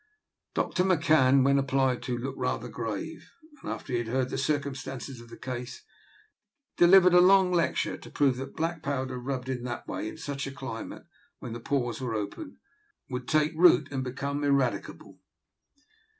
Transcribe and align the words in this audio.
Doctor 0.55 0.83
McCan, 0.83 1.45
when 1.45 1.59
applied 1.59 2.01
to, 2.01 2.17
looked 2.17 2.39
rather 2.39 2.67
grave, 2.67 3.29
and, 3.61 3.71
after 3.71 3.93
he 3.93 3.99
had 3.99 4.07
heard 4.07 4.29
the 4.31 4.35
circumstances 4.39 5.21
of 5.21 5.29
the 5.29 5.37
case, 5.37 5.83
delivered 6.75 7.13
a 7.13 7.21
long 7.21 7.51
lecture 7.51 7.97
to 7.99 8.09
prove 8.09 8.37
that 8.37 8.55
black 8.55 8.81
powder 8.81 9.19
rubbed 9.19 9.47
in 9.47 9.59
in 9.59 9.63
that 9.65 9.87
way, 9.87 10.07
in 10.09 10.17
such 10.17 10.47
a 10.47 10.51
climate, 10.51 11.03
when 11.37 11.53
the 11.53 11.59
pores 11.59 12.01
were 12.01 12.15
open, 12.15 12.57
would 13.11 13.27
take 13.27 13.51
root 13.53 13.91
and 13.91 14.03
become 14.03 14.43
ineradicable. 14.43 15.19